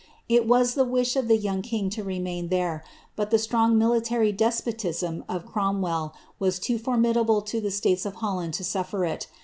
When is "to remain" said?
1.91-2.47